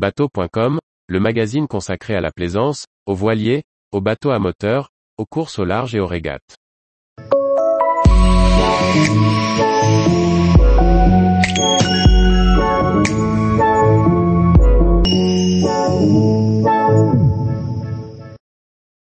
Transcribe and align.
Bateau.com, 0.00 0.78
le 1.08 1.20
magazine 1.20 1.68
consacré 1.68 2.14
à 2.14 2.22
la 2.22 2.30
plaisance, 2.32 2.86
aux 3.04 3.14
voiliers, 3.14 3.64
aux 3.92 4.00
bateaux 4.00 4.30
à 4.30 4.38
moteur, 4.38 4.88
aux 5.18 5.26
courses 5.26 5.58
au 5.58 5.66
large 5.66 5.94
et 5.94 6.00
aux 6.00 6.06
régates. 6.06 6.56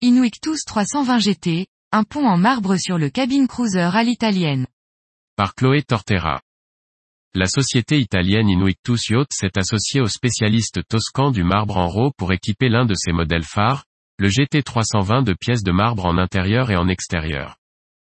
Inuictus 0.00 0.64
320 0.66 1.18
GT, 1.20 1.66
un 1.92 2.02
pont 2.02 2.26
en 2.26 2.36
marbre 2.36 2.74
sur 2.78 2.98
le 2.98 3.10
cabine 3.10 3.46
cruiser 3.46 3.78
à 3.78 4.02
l'italienne. 4.02 4.66
Par 5.36 5.54
Chloé 5.54 5.84
Tortera. 5.84 6.40
La 7.32 7.46
société 7.46 8.00
italienne 8.00 8.48
Inuictus 8.48 9.08
Yacht 9.08 9.28
s'est 9.32 9.56
associée 9.56 10.00
au 10.00 10.08
spécialiste 10.08 10.80
toscan 10.88 11.30
du 11.30 11.44
marbre 11.44 11.76
en 11.76 11.86
RAW 11.86 12.10
pour 12.16 12.32
équiper 12.32 12.68
l'un 12.68 12.84
de 12.84 12.94
ses 12.96 13.12
modèles 13.12 13.44
phares, 13.44 13.84
le 14.18 14.28
GT 14.28 14.64
320 14.64 15.22
de 15.22 15.34
pièces 15.34 15.62
de 15.62 15.70
marbre 15.70 16.06
en 16.06 16.18
intérieur 16.18 16.72
et 16.72 16.76
en 16.76 16.88
extérieur. 16.88 17.56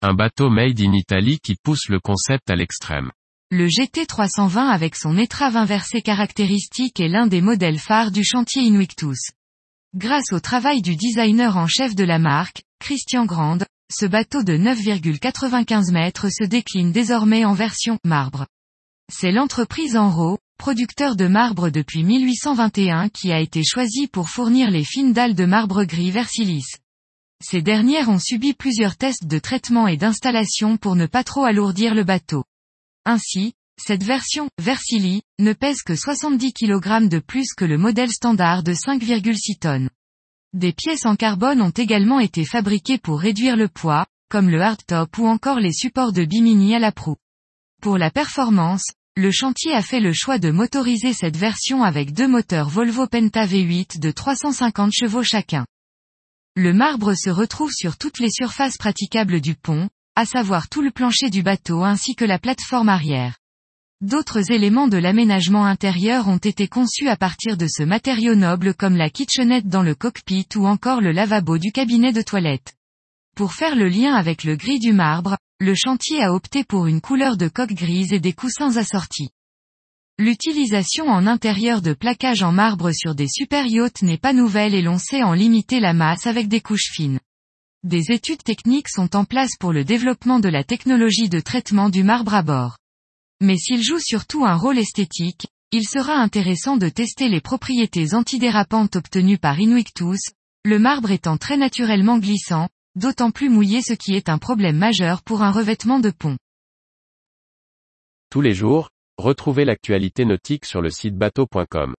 Un 0.00 0.14
bateau 0.14 0.48
made 0.48 0.80
in 0.80 0.92
Italy 0.92 1.40
qui 1.40 1.56
pousse 1.60 1.88
le 1.88 1.98
concept 1.98 2.50
à 2.50 2.54
l'extrême. 2.54 3.10
Le 3.50 3.66
GT 3.66 4.06
320 4.06 4.68
avec 4.68 4.94
son 4.94 5.18
étrave 5.18 5.56
inversée 5.56 6.02
caractéristique 6.02 7.00
est 7.00 7.08
l'un 7.08 7.26
des 7.26 7.40
modèles 7.40 7.80
phares 7.80 8.12
du 8.12 8.22
chantier 8.22 8.62
Inuictus. 8.62 9.32
Grâce 9.92 10.32
au 10.32 10.38
travail 10.38 10.82
du 10.82 10.94
designer 10.94 11.56
en 11.56 11.66
chef 11.66 11.96
de 11.96 12.04
la 12.04 12.20
marque, 12.20 12.62
Christian 12.78 13.26
Grande, 13.26 13.66
ce 13.92 14.06
bateau 14.06 14.44
de 14.44 14.52
9,95 14.52 15.90
mètres 15.90 16.28
se 16.30 16.44
décline 16.44 16.92
désormais 16.92 17.44
en 17.44 17.54
version 17.54 17.98
marbre. 18.04 18.46
C'est 19.12 19.32
l'entreprise 19.32 19.96
Enro, 19.96 20.38
producteur 20.56 21.16
de 21.16 21.26
marbre 21.26 21.68
depuis 21.68 22.04
1821 22.04 23.08
qui 23.08 23.32
a 23.32 23.40
été 23.40 23.64
choisie 23.64 24.06
pour 24.06 24.28
fournir 24.28 24.70
les 24.70 24.84
fines 24.84 25.12
dalles 25.12 25.34
de 25.34 25.46
marbre 25.46 25.82
gris 25.82 26.12
Versilis. 26.12 26.76
Ces 27.42 27.60
dernières 27.60 28.08
ont 28.08 28.20
subi 28.20 28.54
plusieurs 28.54 28.96
tests 28.96 29.26
de 29.26 29.38
traitement 29.40 29.88
et 29.88 29.96
d'installation 29.96 30.76
pour 30.76 30.94
ne 30.94 31.06
pas 31.06 31.24
trop 31.24 31.42
alourdir 31.42 31.94
le 31.94 32.04
bateau. 32.04 32.44
Ainsi, 33.04 33.54
cette 33.82 34.04
version, 34.04 34.48
Versili, 34.58 35.22
ne 35.40 35.54
pèse 35.54 35.82
que 35.82 35.96
70 35.96 36.52
kg 36.52 37.08
de 37.08 37.18
plus 37.18 37.52
que 37.56 37.64
le 37.64 37.78
modèle 37.78 38.12
standard 38.12 38.62
de 38.62 38.74
5,6 38.74 39.58
tonnes. 39.58 39.90
Des 40.52 40.72
pièces 40.72 41.06
en 41.06 41.16
carbone 41.16 41.62
ont 41.62 41.70
également 41.70 42.20
été 42.20 42.44
fabriquées 42.44 42.98
pour 42.98 43.18
réduire 43.18 43.56
le 43.56 43.68
poids, 43.68 44.06
comme 44.30 44.50
le 44.50 44.60
hardtop 44.60 45.18
ou 45.18 45.26
encore 45.26 45.58
les 45.58 45.72
supports 45.72 46.12
de 46.12 46.24
bimini 46.24 46.76
à 46.76 46.78
la 46.78 46.92
proue. 46.92 47.16
Pour 47.80 47.96
la 47.96 48.10
performance, 48.10 48.84
le 49.20 49.30
chantier 49.30 49.74
a 49.74 49.82
fait 49.82 50.00
le 50.00 50.14
choix 50.14 50.38
de 50.38 50.50
motoriser 50.50 51.12
cette 51.12 51.36
version 51.36 51.84
avec 51.84 52.14
deux 52.14 52.26
moteurs 52.26 52.70
Volvo 52.70 53.06
Penta 53.06 53.44
V8 53.44 54.00
de 54.00 54.10
350 54.10 54.92
chevaux 54.94 55.22
chacun. 55.22 55.66
Le 56.56 56.72
marbre 56.72 57.12
se 57.12 57.28
retrouve 57.28 57.70
sur 57.70 57.98
toutes 57.98 58.18
les 58.18 58.30
surfaces 58.30 58.78
praticables 58.78 59.42
du 59.42 59.54
pont, 59.54 59.90
à 60.16 60.24
savoir 60.24 60.70
tout 60.70 60.80
le 60.80 60.90
plancher 60.90 61.28
du 61.28 61.42
bateau 61.42 61.84
ainsi 61.84 62.14
que 62.14 62.24
la 62.24 62.38
plateforme 62.38 62.88
arrière. 62.88 63.36
D'autres 64.00 64.52
éléments 64.52 64.88
de 64.88 64.96
l'aménagement 64.96 65.66
intérieur 65.66 66.26
ont 66.26 66.38
été 66.38 66.66
conçus 66.66 67.08
à 67.10 67.16
partir 67.16 67.58
de 67.58 67.66
ce 67.68 67.82
matériau 67.82 68.34
noble 68.34 68.72
comme 68.72 68.96
la 68.96 69.10
kitchenette 69.10 69.68
dans 69.68 69.82
le 69.82 69.94
cockpit 69.94 70.48
ou 70.56 70.66
encore 70.66 71.02
le 71.02 71.12
lavabo 71.12 71.58
du 71.58 71.72
cabinet 71.72 72.14
de 72.14 72.22
toilette. 72.22 72.72
Pour 73.36 73.52
faire 73.52 73.76
le 73.76 73.90
lien 73.90 74.14
avec 74.14 74.44
le 74.44 74.56
gris 74.56 74.78
du 74.78 74.94
marbre, 74.94 75.36
le 75.60 75.74
chantier 75.74 76.22
a 76.22 76.32
opté 76.32 76.64
pour 76.64 76.86
une 76.86 77.02
couleur 77.02 77.36
de 77.36 77.46
coque 77.46 77.74
grise 77.74 78.14
et 78.14 78.18
des 78.18 78.32
coussins 78.32 78.78
assortis. 78.78 79.28
L'utilisation 80.18 81.06
en 81.06 81.26
intérieur 81.26 81.82
de 81.82 81.92
plaquage 81.92 82.42
en 82.42 82.50
marbre 82.50 82.92
sur 82.92 83.14
des 83.14 83.28
super 83.28 83.66
yachts 83.66 84.00
n'est 84.00 84.16
pas 84.16 84.32
nouvelle 84.32 84.74
et 84.74 84.80
l'on 84.80 84.96
sait 84.96 85.22
en 85.22 85.34
limiter 85.34 85.78
la 85.78 85.92
masse 85.92 86.26
avec 86.26 86.48
des 86.48 86.62
couches 86.62 86.90
fines. 86.92 87.20
Des 87.82 88.10
études 88.10 88.42
techniques 88.42 88.88
sont 88.88 89.14
en 89.14 89.26
place 89.26 89.56
pour 89.60 89.72
le 89.72 89.84
développement 89.84 90.40
de 90.40 90.48
la 90.48 90.64
technologie 90.64 91.28
de 91.28 91.40
traitement 91.40 91.90
du 91.90 92.04
marbre 92.04 92.34
à 92.34 92.42
bord. 92.42 92.78
Mais 93.42 93.58
s'il 93.58 93.82
joue 93.82 94.00
surtout 94.00 94.46
un 94.46 94.56
rôle 94.56 94.78
esthétique, 94.78 95.46
il 95.72 95.86
sera 95.86 96.14
intéressant 96.14 96.78
de 96.78 96.88
tester 96.88 97.28
les 97.28 97.40
propriétés 97.42 98.14
antidérapantes 98.14 98.96
obtenues 98.96 99.38
par 99.38 99.60
Inuictus, 99.60 100.20
le 100.64 100.78
marbre 100.78 101.10
étant 101.10 101.36
très 101.36 101.58
naturellement 101.58 102.18
glissant, 102.18 102.68
d'autant 103.00 103.30
plus 103.30 103.48
mouillé 103.48 103.80
ce 103.82 103.94
qui 103.94 104.14
est 104.14 104.28
un 104.28 104.38
problème 104.38 104.76
majeur 104.76 105.22
pour 105.22 105.42
un 105.42 105.50
revêtement 105.50 106.00
de 106.00 106.10
pont. 106.10 106.36
Tous 108.30 108.42
les 108.42 108.52
jours, 108.52 108.90
retrouvez 109.16 109.64
l'actualité 109.64 110.24
nautique 110.24 110.66
sur 110.66 110.82
le 110.82 110.90
site 110.90 111.16
bateau.com. 111.16 111.94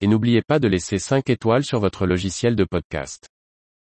Et 0.00 0.06
n'oubliez 0.06 0.42
pas 0.42 0.60
de 0.60 0.68
laisser 0.68 0.98
5 0.98 1.28
étoiles 1.28 1.64
sur 1.64 1.80
votre 1.80 2.06
logiciel 2.06 2.54
de 2.56 2.64
podcast. 2.64 3.28